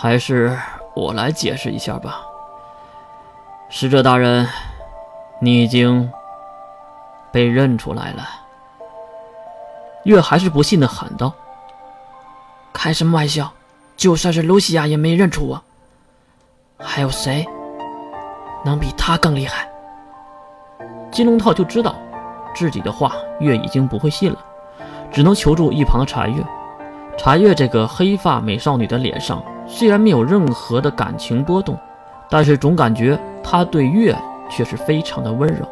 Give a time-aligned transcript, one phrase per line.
[0.00, 0.56] 还是
[0.94, 2.20] 我来解释一下吧。
[3.68, 4.46] 使者大人，
[5.40, 6.08] 你已经
[7.32, 8.22] 被认出来了。
[10.04, 11.34] 月还是不信的喊道
[12.72, 13.52] ：“开什么玩笑！
[13.96, 15.60] 就算是露西亚也没认出我。
[16.78, 17.44] 还有谁
[18.64, 19.68] 能比他更厉害？”
[21.10, 21.96] 金龙套就知道
[22.54, 24.38] 自己的话月已经不会信了，
[25.10, 26.40] 只能求助一旁的茶月。
[27.18, 31.78] 茶月这个黑发美少女的脸上虽然没有任何的感情波动，
[32.28, 34.16] 但是总感觉他对月
[34.50, 35.68] 却是非常的温柔。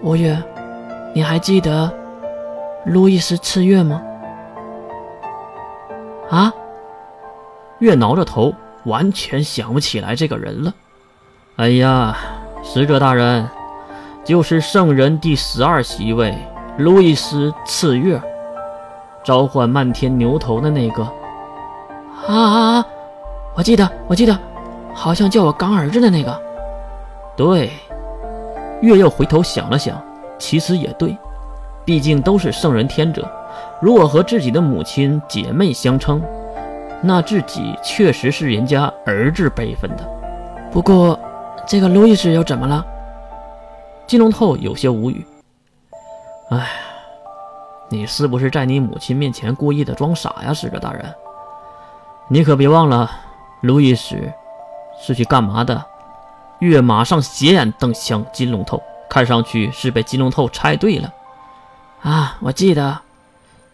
[0.00, 0.40] 我月，
[1.12, 1.92] 你还记得
[2.86, 4.00] 路易斯次月吗？
[6.30, 6.52] 啊？
[7.80, 8.54] 月挠着头，
[8.84, 10.72] 完全想不起来这个人了。
[11.56, 12.16] 哎呀，
[12.62, 13.48] 使者大人，
[14.24, 16.36] 就是圣人第十二席位
[16.76, 18.20] 路易斯次月。
[19.24, 21.06] 召唤漫天牛头的那个，
[22.26, 22.86] 啊啊啊！
[23.54, 24.38] 我记得，我记得，
[24.94, 26.42] 好像叫我刚儿子的那个。
[27.36, 27.70] 对，
[28.82, 30.02] 月又回头想了想，
[30.38, 31.16] 其实也对，
[31.84, 33.30] 毕竟都是圣人天者，
[33.80, 36.20] 如果和自己的母亲姐妹相称，
[37.00, 40.04] 那自己确实是人家儿子辈分的。
[40.70, 41.18] 不过，
[41.66, 42.84] 这个路易斯又怎么了？
[44.06, 45.24] 金龙透有些无语。
[46.50, 46.68] 哎。
[47.90, 51.06] 你是不是在你母亲面前故意的装傻呀，使者大人？
[52.30, 53.10] 你可别忘了，
[53.62, 54.16] 路易斯
[55.00, 55.84] 是去干嘛的？
[56.58, 61.10] 月马上斜眼瞪向金龙头，看上去是被金龙头猜对了。
[62.02, 63.00] 啊，我记得，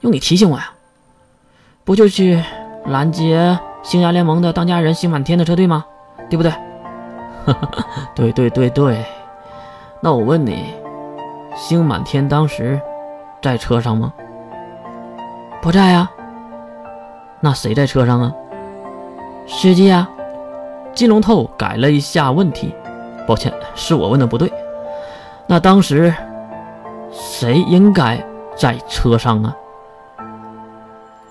[0.00, 0.70] 用你提醒我呀，
[1.82, 2.42] 不就去
[2.86, 5.84] 拦截星牙联盟的当家人星满天的车队吗？
[6.30, 6.52] 对不对？
[8.14, 9.04] 对对对对。
[10.00, 10.74] 那我问你，
[11.56, 12.80] 星满天当时？
[13.42, 14.12] 在车上吗？
[15.60, 16.08] 不在呀。
[17.40, 18.32] 那谁在车上啊？
[19.46, 20.08] 司机啊。
[20.94, 22.72] 金龙透改了一下问题，
[23.26, 24.52] 抱歉，是我问的不对。
[25.46, 26.14] 那当时
[27.10, 28.24] 谁应该
[28.56, 29.56] 在车上啊？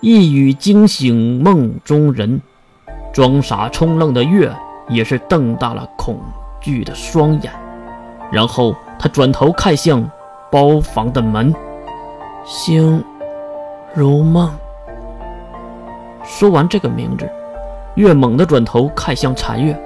[0.02, 2.42] 一语惊醒梦中人，
[3.14, 4.54] 装傻充愣的月
[4.90, 6.20] 也是瞪大了恐
[6.60, 7.50] 惧的双眼，
[8.30, 10.04] 然后他转头看向
[10.52, 11.56] 包房的门。
[12.44, 13.02] 星
[13.94, 14.52] 如梦。
[16.26, 17.30] 说完这个名字，
[17.96, 19.78] 月猛地转头看向残月。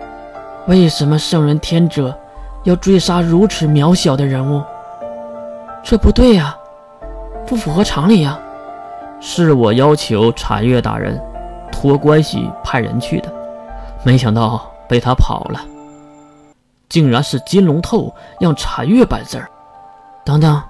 [0.68, 2.18] 为什么圣人天者
[2.63, 4.62] 要追杀如此渺小的人物？
[5.84, 6.57] 这不对呀，
[7.45, 8.38] 不符合常理呀！
[9.19, 11.19] 是我要求残月大人
[11.72, 13.34] 托关系派人去的，
[14.03, 15.62] 没想到被他跑了。
[16.89, 19.50] 竟然是金龙透让残月办事儿。
[20.24, 20.62] 等等。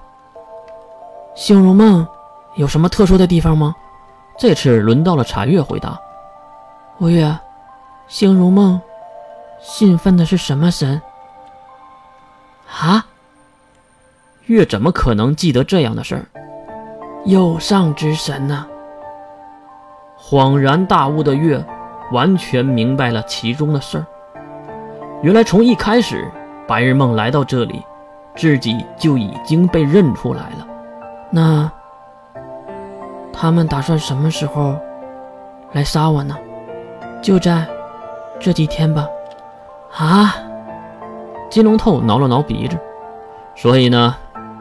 [1.34, 2.06] 星如梦
[2.56, 3.74] 有什么特殊的地方吗？
[4.38, 5.98] 这次轮到了禅月回答。
[7.00, 7.32] 吴月，
[8.08, 8.80] 星如梦
[9.60, 11.00] 信奉的是什么神？
[12.68, 13.06] 啊？
[14.46, 16.26] 月怎么可能记得这样的事儿？
[17.24, 18.66] 有上之神呐！
[20.18, 21.64] 恍然大悟的月
[22.10, 24.06] 完全明白了其中的事儿。
[25.22, 26.28] 原来从一开始，
[26.66, 27.80] 白日梦来到这里，
[28.34, 30.66] 自己就已经被认出来了。
[31.30, 31.70] 那
[33.32, 34.76] 他们打算什么时候
[35.70, 36.36] 来杀我呢？
[37.22, 37.66] 就在
[38.38, 39.06] 这几天吧。
[39.96, 40.34] 啊！
[41.50, 42.76] 金龙透挠了挠鼻子。
[43.56, 44.14] 所以呢，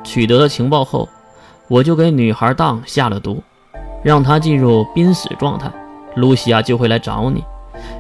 [0.03, 1.07] 取得了情报后，
[1.68, 3.41] 我就给女孩当下了毒，
[4.03, 5.72] 让她进入濒死状态，
[6.16, 7.44] 露西亚就会来找你。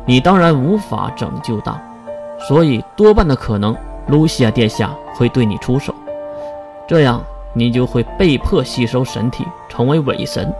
[0.05, 1.79] 你当然无法拯救当，
[2.39, 3.75] 所以多半的可能，
[4.07, 5.93] 露西亚殿下会对你出手。
[6.87, 7.21] 这样。
[7.53, 10.53] 你就会被迫吸收神体，成为伪神。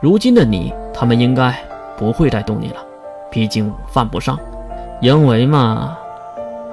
[0.00, 1.54] 如今的你，他们应该
[1.96, 2.76] 不会再动你了，
[3.30, 4.38] 毕竟犯不上。
[5.00, 5.96] 因为嘛，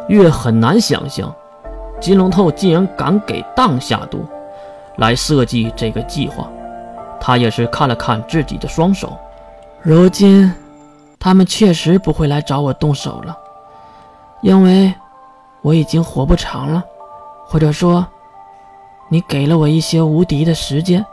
[0.08, 1.34] 月很难想象，
[2.00, 4.26] 金龙透竟然敢给当下毒，
[4.98, 6.48] 来设计这个计划。
[7.20, 9.18] 他也是看了看自己的双手，
[9.82, 10.52] 如今
[11.20, 13.38] 他们确实不会来找我动手了，
[14.42, 14.94] 因为
[15.62, 16.84] 我已经活不长了，
[17.46, 18.06] 或者说。
[19.10, 21.06] 你给了我一些无敌的时间，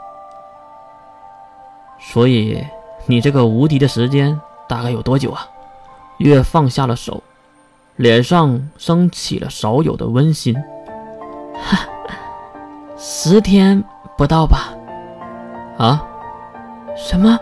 [1.97, 2.61] 所以
[3.05, 4.37] 你这个无敌的时间
[4.67, 5.47] 大概有多久啊？
[6.17, 7.21] 月放下了手，
[7.97, 10.55] 脸上升起了少有的温馨。
[11.53, 11.79] 哈，
[12.97, 13.83] 十天
[14.17, 14.73] 不到吧？
[15.77, 16.03] 啊？
[16.95, 17.37] 什么？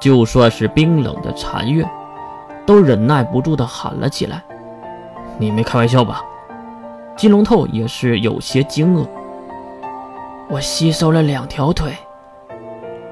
[0.00, 1.88] 就算是冰冷的残月，
[2.66, 4.42] 都忍耐不住的喊了起来。
[5.38, 6.22] 你没开玩笑吧？
[7.16, 9.06] 金龙头也是有些惊愕。
[10.48, 11.96] 我吸收了两条腿，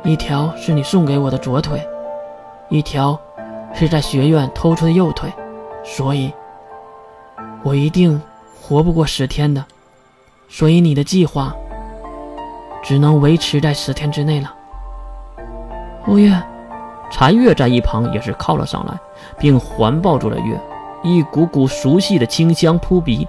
[0.03, 1.87] 一条是你送给我的左腿，
[2.69, 3.19] 一条
[3.79, 5.33] 是在学院偷出的右腿，
[5.85, 6.35] 所以，
[7.63, 8.21] 我一定
[8.61, 9.65] 活不过十天的。
[10.49, 11.55] 所以你的计划
[12.83, 14.53] 只能维持在十天之内了。
[16.09, 16.43] 欧月，
[17.09, 18.99] 禅月在一旁也是靠了上来，
[19.39, 20.61] 并环抱住了月，
[21.05, 23.29] 一股股熟悉的清香扑鼻。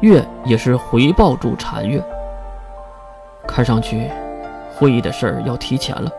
[0.00, 2.02] 月也是回抱住禅月。
[3.46, 4.10] 看上去，
[4.74, 6.10] 会议的事儿要提前了。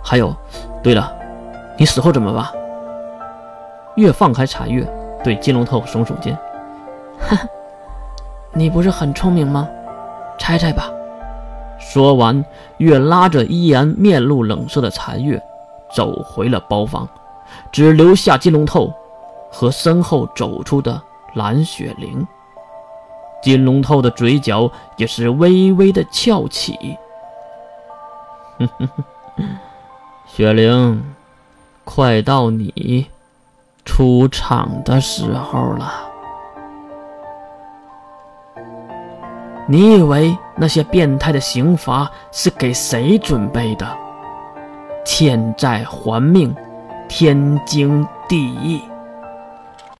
[0.00, 0.32] 还有，
[0.80, 1.12] 对了，
[1.76, 2.46] 你死后怎么办？
[3.96, 4.84] 月放开禅月，
[5.22, 6.36] 对金龙头耸耸肩
[7.18, 7.48] ：“哈哈，
[8.52, 9.68] 你不是很聪明吗？
[10.38, 10.90] 猜猜吧。”
[11.78, 12.44] 说完，
[12.78, 15.40] 月拉着依然面露冷色的残月，
[15.94, 17.08] 走回了包房，
[17.70, 18.92] 只留下金龙头
[19.52, 21.00] 和身后走出的
[21.34, 22.26] 蓝雪玲。
[23.42, 26.96] 金龙头的嘴角也是微微的翘起。
[28.58, 28.88] 哼哼
[29.36, 29.44] 哼，
[30.26, 31.14] 雪玲，
[31.84, 33.06] 快到你
[33.84, 35.92] 出场的时候了。
[39.66, 43.86] 你以为那些变态的刑罚是给谁准备的？
[45.04, 46.54] 欠债还命，
[47.08, 48.82] 天经地义。